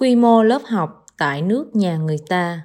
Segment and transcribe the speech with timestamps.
[0.00, 2.60] Quy mô lớp học tại nước nhà người ta.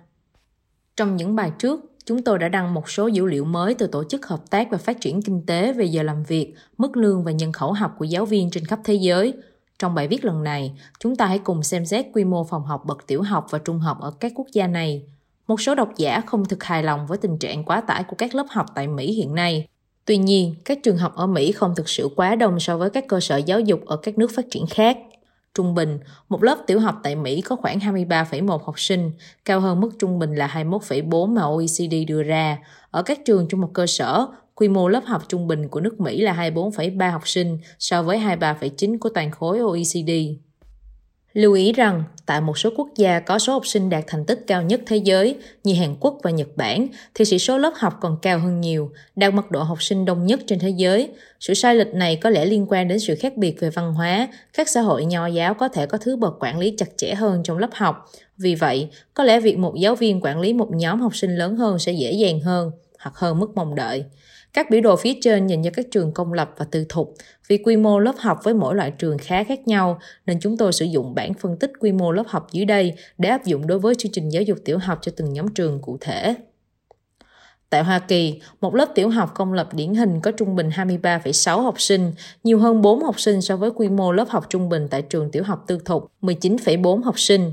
[0.98, 4.04] Trong những bài trước, chúng tôi đã đăng một số dữ liệu mới từ Tổ
[4.04, 7.31] chức Hợp tác và Phát triển Kinh tế về giờ làm việc, mức lương và
[7.31, 9.34] nhân khẩu học của giáo viên trên khắp thế giới.
[9.80, 12.84] Trong bài viết lần này, chúng ta hãy cùng xem xét quy mô phòng học
[12.85, 15.04] bậc tiểu học và trung học ở các quốc gia này.
[15.47, 18.36] Một số độc giả không thực hài lòng với tình trạng quá tải của các
[18.36, 19.68] lớp học tại Mỹ hiện nay.
[20.05, 23.07] Tuy nhiên, các trường học ở Mỹ không thực sự quá đông so với các
[23.07, 24.98] cơ sở giáo dục ở các nước phát triển khác.
[25.55, 25.99] Trung bình,
[26.30, 29.12] một lớp tiểu học tại Mỹ có khoảng 23,1 học sinh,
[29.45, 32.57] cao hơn mức trung bình là 21,4 mà OECD đưa ra.
[32.91, 35.99] Ở các trường trung học cơ sở, quy mô lớp học trung bình của nước
[36.02, 40.12] Mỹ là 24,3 học sinh so với 23,9 của toàn khối OECD.
[41.33, 44.43] Lưu ý rằng, tại một số quốc gia có số học sinh đạt thành tích
[44.47, 47.93] cao nhất thế giới như Hàn Quốc và Nhật Bản, thì sĩ số lớp học
[48.01, 51.09] còn cao hơn nhiều, đạt mật độ học sinh đông nhất trên thế giới.
[51.39, 54.27] Sự sai lệch này có lẽ liên quan đến sự khác biệt về văn hóa,
[54.53, 57.43] các xã hội nho giáo có thể có thứ bậc quản lý chặt chẽ hơn
[57.43, 58.12] trong lớp học.
[58.37, 61.55] Vì vậy, có lẽ việc một giáo viên quản lý một nhóm học sinh lớn
[61.55, 64.06] hơn sẽ dễ dàng hơn, hoặc hơn mức mong đợi.
[64.54, 67.14] Các biểu đồ phía trên dành cho các trường công lập và tư thục.
[67.48, 70.73] Vì quy mô lớp học với mỗi loại trường khá khác nhau, nên chúng tôi
[70.73, 73.80] sử dụng bảng phân tích quy mô lớp học dưới đây để áp dụng đối
[73.80, 76.36] với chương trình giáo dục tiểu học cho từng nhóm trường cụ thể.
[77.70, 81.62] Tại Hoa Kỳ, một lớp tiểu học công lập điển hình có trung bình 23,6
[81.62, 82.12] học sinh,
[82.44, 85.31] nhiều hơn 4 học sinh so với quy mô lớp học trung bình tại trường
[85.31, 87.52] tiểu học tư thục, 19,4 học sinh.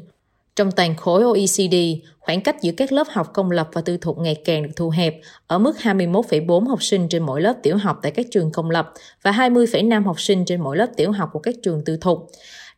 [0.57, 1.75] Trong toàn khối OECD,
[2.19, 4.91] khoảng cách giữa các lớp học công lập và tư thục ngày càng được thu
[4.91, 8.71] hẹp ở mức 21,4 học sinh trên mỗi lớp tiểu học tại các trường công
[8.71, 12.31] lập và 20,5 học sinh trên mỗi lớp tiểu học của các trường tư thục.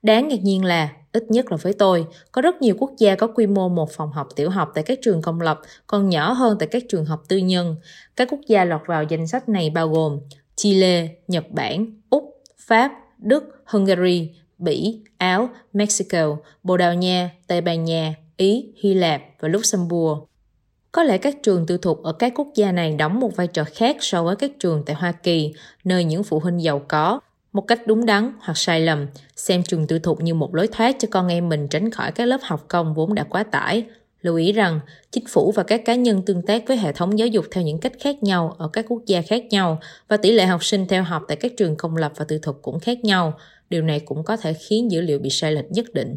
[0.02, 3.26] Đáng ngạc nhiên là, ít nhất là với tôi, có rất nhiều quốc gia có
[3.26, 6.56] quy mô một phòng học tiểu học tại các trường công lập còn nhỏ hơn
[6.58, 7.76] tại các trường học tư nhân.
[8.16, 10.20] Các quốc gia lọt vào danh sách này bao gồm
[10.56, 14.30] Chile, Nhật Bản, Úc, Pháp, Đức, Hungary,
[14.62, 20.18] Bỉ, Áo, Mexico, Bồ Đào Nha, Tây Ban Nha, Ý, Hy Lạp và Luxembourg.
[20.92, 23.64] Có lẽ các trường tư thục ở các quốc gia này đóng một vai trò
[23.74, 25.52] khác so với các trường tại Hoa Kỳ,
[25.84, 27.20] nơi những phụ huynh giàu có,
[27.52, 29.06] một cách đúng đắn hoặc sai lầm,
[29.36, 32.24] xem trường tư thục như một lối thoát cho con em mình tránh khỏi các
[32.24, 33.84] lớp học công vốn đã quá tải.
[34.22, 34.80] Lưu ý rằng,
[35.10, 37.78] chính phủ và các cá nhân tương tác với hệ thống giáo dục theo những
[37.78, 39.78] cách khác nhau ở các quốc gia khác nhau
[40.08, 42.62] và tỷ lệ học sinh theo học tại các trường công lập và tư thục
[42.62, 43.38] cũng khác nhau,
[43.72, 46.16] điều này cũng có thể khiến dữ liệu bị sai lệch nhất định.